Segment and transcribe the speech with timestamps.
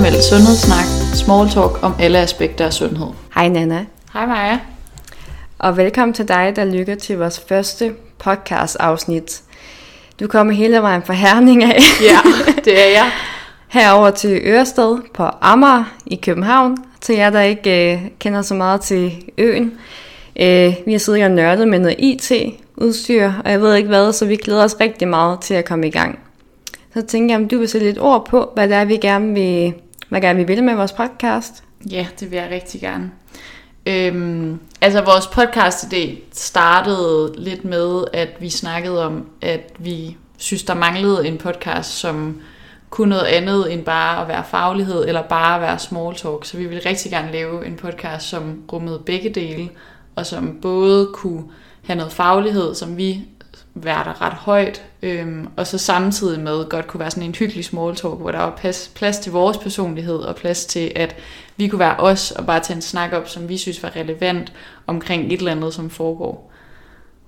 [0.00, 3.06] Uformel sundhedssnak, small talk om alle aspekter af sundhed.
[3.34, 4.58] Hej Nana, Hej Maja.
[5.58, 9.40] og velkommen til dig, der lytter til vores første podcast afsnit.
[10.20, 11.78] Du kommer hele vejen fra Herning af,
[12.10, 12.18] Ja,
[12.64, 13.10] det er jeg.
[13.68, 16.76] herover til Ørested på Amager i København.
[17.00, 19.72] Til jer, der ikke øh, kender så meget til øen.
[20.40, 24.26] Øh, vi har siddet og nørdet med noget IT-udstyr, og jeg ved ikke hvad, så
[24.26, 26.18] vi glæder os rigtig meget til at komme i gang.
[26.94, 29.34] Så tænker jeg, om du vil sætte lidt ord på, hvad det er, vi gerne
[29.34, 29.74] vil,
[30.10, 31.64] hvad gerne vi vil med vores podcast.
[31.90, 33.10] Ja, det vil jeg rigtig gerne.
[33.86, 40.62] Øhm, altså vores podcast idé startede lidt med, at vi snakkede om, at vi synes,
[40.62, 42.40] der manglede en podcast, som
[42.90, 46.44] kunne noget andet end bare at være faglighed, eller bare at være small talk.
[46.44, 49.68] Så vi ville rigtig gerne lave en podcast, som rummede begge dele,
[50.14, 51.44] og som både kunne
[51.84, 53.24] have noget faglighed, som vi
[53.74, 57.96] værter ret højt, øhm, og så samtidig med godt kunne være sådan en hyggelig small
[57.96, 61.16] talk, hvor der var plads, plads til vores personlighed, og plads til, at
[61.56, 64.52] vi kunne være os, og bare tage en snak op, som vi synes var relevant
[64.86, 66.52] omkring et eller andet, som foregår.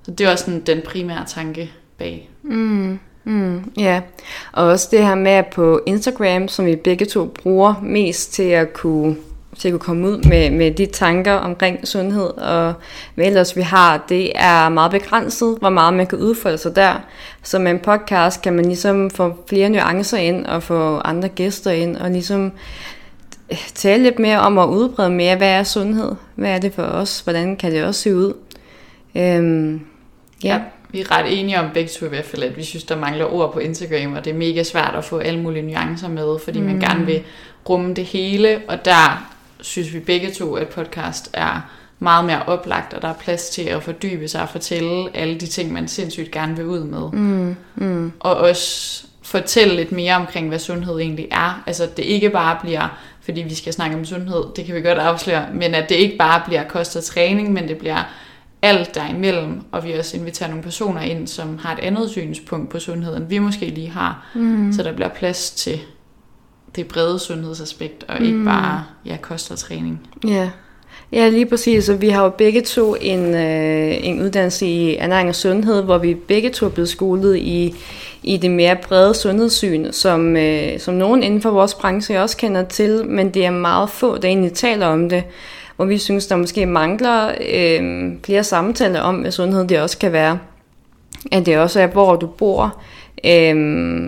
[0.03, 2.31] Så det var sådan den primære tanke bag.
[2.43, 4.01] Mm, mm, ja,
[4.53, 8.43] og også det her med at på Instagram, som vi begge to bruger mest til
[8.43, 9.17] at kunne,
[9.59, 12.75] til at kunne komme ud med, med de tanker omkring sundhed, og
[13.15, 16.95] hvad ellers vi har, det er meget begrænset, hvor meget man kan udfolde sig der.
[17.43, 21.71] Så med en podcast kan man ligesom få flere nuancer ind, og få andre gæster
[21.71, 22.53] ind, og ligesom
[23.75, 26.13] tale lidt mere om at udbrede mere, hvad er sundhed?
[26.35, 27.21] Hvad er det for os?
[27.21, 28.33] Hvordan kan det også se ud?
[29.15, 29.81] Øhm,
[30.45, 30.55] ja.
[30.55, 32.97] Ja, vi er ret enige om begge to i hvert fald, at vi synes, der
[32.97, 36.39] mangler ord på Instagram, og det er mega svært at få alle mulige nuancer med,
[36.45, 36.67] fordi mm.
[36.67, 37.23] man gerne vil
[37.69, 39.32] rumme det hele, og der
[39.63, 41.61] synes vi begge to, at podcast er
[41.99, 45.47] meget mere oplagt, og der er plads til at fordybe sig og fortælle alle de
[45.47, 47.11] ting, man sindssygt gerne vil ud med.
[47.13, 51.63] Mm, mm, Og også fortælle lidt mere omkring, hvad sundhed egentlig er.
[51.67, 54.81] Altså, at det ikke bare bliver, fordi vi skal snakke om sundhed, det kan vi
[54.81, 58.03] godt afsløre, men at det ikke bare bliver kost og træning, men det bliver
[58.63, 62.79] alt derimellem, og vi også inviterer nogle personer ind, som har et andet synspunkt på
[62.79, 64.73] sundhed, end vi måske lige har, mm.
[64.73, 65.81] så der bliver plads til
[66.77, 70.01] det brede sundhedsaspekt, og ikke bare ja, kost og træning.
[70.29, 70.51] Ja.
[71.13, 71.89] ja, lige præcis.
[71.89, 75.99] Og vi har jo begge to en, øh, en uddannelse i ernæring og sundhed, hvor
[75.99, 77.75] vi begge to er blevet skolet i,
[78.23, 82.65] i det mere brede sundhedssyn, som, øh, som nogen inden for vores branche også kender
[82.65, 85.25] til, men det er meget få, der egentlig taler om det.
[85.77, 90.13] Hvor vi synes, der måske mangler øh, flere samtaler om, hvad sundhed det også kan
[90.13, 90.39] være.
[91.33, 92.83] At det også er, hvor du bor,
[93.25, 93.55] øh,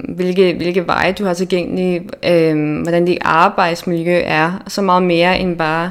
[0.08, 5.58] hvilke, hvilke veje du har tilgængelige, øh, hvordan dit arbejdsmiljø er, så meget mere end
[5.58, 5.90] bare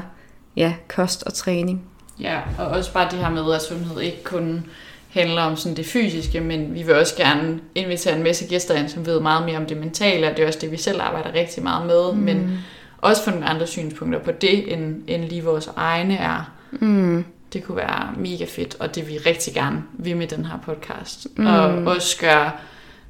[0.56, 1.82] ja, kost og træning.
[2.20, 4.66] Ja, og også bare det her med, at sundhed ikke kun
[5.10, 8.88] handler om sådan det fysiske, men vi vil også gerne invitere en masse gæster ind,
[8.88, 11.34] som ved meget mere om det mentale, og det er også det, vi selv arbejder
[11.34, 12.18] rigtig meget med, mm.
[12.18, 12.58] men
[12.98, 16.52] også få nogle andre synspunkter på det, end, end lige vores egne er.
[16.72, 17.24] Mm.
[17.52, 21.26] Det kunne være mega fedt, og det vi rigtig gerne vil med den her podcast.
[21.36, 21.46] Mm.
[21.46, 22.50] Og også gøre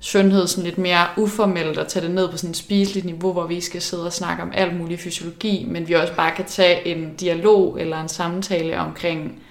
[0.05, 3.47] sundhed sådan lidt mere uformelt og tage det ned på sådan et spiseligt niveau, hvor
[3.47, 6.87] vi skal sidde og snakke om alt mulig fysiologi, men vi også bare kan tage
[6.87, 9.43] en dialog eller en samtale omkring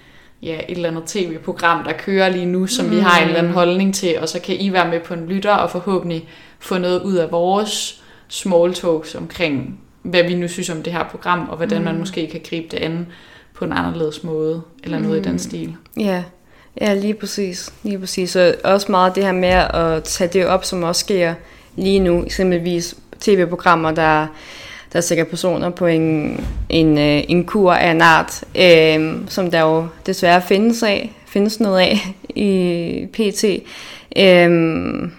[0.42, 2.90] ja, et eller andet tv-program, der kører lige nu, som mm.
[2.90, 5.26] vi har en eller anden holdning til, og så kan I være med på en
[5.26, 6.28] lytter og forhåbentlig
[6.58, 11.04] få noget ud af vores small talks omkring, hvad vi nu synes om det her
[11.04, 11.84] program, og hvordan mm.
[11.84, 13.06] man måske kan gribe det an
[13.54, 15.22] på en anderledes måde, eller noget mm.
[15.22, 15.76] i den stil.
[15.96, 16.24] Ja,
[16.80, 17.72] ja lige præcis.
[17.82, 18.36] Lige præcis.
[18.36, 21.34] Og også meget det her med at tage det op, som også sker
[21.76, 24.26] lige nu, eksempelvis tv-programmer, der
[24.94, 29.60] der er personer på en, en, øh, en kur af en art, øh, som der
[29.60, 31.98] jo desværre findes, af, findes noget af
[32.34, 33.44] i PT.
[34.16, 35.10] Øh,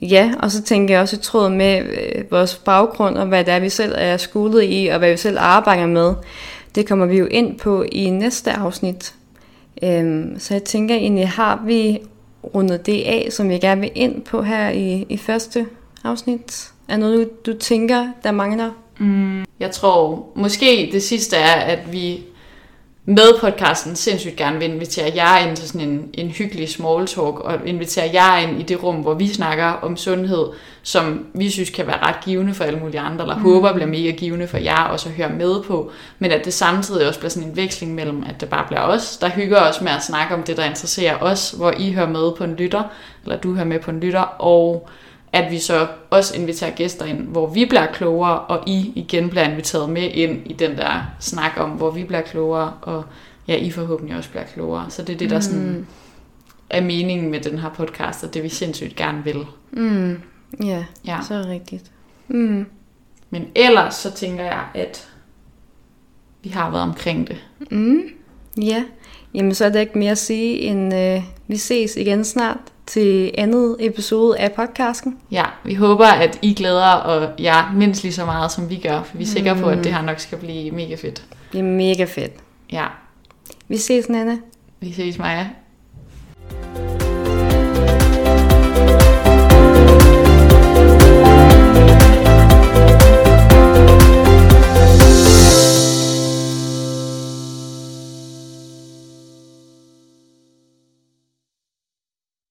[0.00, 3.54] ja, og så tænker jeg også i tråd med øh, vores baggrund, og hvad det
[3.54, 6.14] er, vi selv er skolet i, og hvad vi selv arbejder med.
[6.74, 9.14] Det kommer vi jo ind på i næste afsnit.
[9.82, 11.98] Øhm, så jeg tænker egentlig, har vi
[12.54, 15.66] rundet det af, som vi gerne vil ind på her i, i første
[16.04, 16.70] afsnit?
[16.88, 18.70] Er noget, du, du tænker, der mangler?
[18.98, 19.44] Mm.
[19.60, 22.24] Jeg tror måske det sidste er, at vi
[23.10, 27.40] med podcasten sindssygt gerne vil invitere jer ind til sådan en, en hyggelig small talk,
[27.40, 30.46] og invitere jer ind i det rum, hvor vi snakker om sundhed,
[30.82, 33.42] som vi synes kan være ret givende for alle mulige andre, eller mm.
[33.42, 37.08] håber bliver mega givende for jer også at høre med på, men at det samtidig
[37.08, 39.92] også bliver sådan en veksling mellem, at det bare bliver os, der hygger os med
[39.92, 42.82] at snakke om det, der interesserer os, hvor I hører med på en lytter,
[43.24, 44.88] eller du hører med på en lytter, og
[45.32, 49.48] at vi så også inviterer gæster ind, hvor vi bliver klogere, og I igen bliver
[49.48, 53.04] inviteret med ind i den der snak om, hvor vi bliver klogere, og
[53.48, 54.90] ja, I forhåbentlig også bliver klogere.
[54.90, 55.86] Så det er det, der sådan
[56.70, 59.44] er meningen med den her podcast, og det vi sindssygt gerne vil.
[59.70, 60.20] Mm.
[60.64, 61.18] Ja, Ja.
[61.28, 61.90] så rigtigt.
[62.28, 62.66] Mm.
[63.30, 65.08] Men ellers så tænker jeg, at
[66.42, 67.36] vi har været omkring det.
[67.70, 68.02] Mm,
[68.62, 68.82] ja,
[69.34, 73.30] jamen så er der ikke mere at sige, end øh, vi ses igen snart til
[73.38, 75.16] andet episode af podcasten.
[75.30, 79.02] Ja, vi håber, at I glæder og jer mindst lige så meget, som vi gør,
[79.02, 81.22] for vi er sikre på, at det her nok skal blive mega fedt.
[81.52, 82.32] Det er mega fedt.
[82.72, 82.86] Ja,
[83.68, 84.36] Vi ses, Nana.
[84.80, 85.46] vi ses, Maja.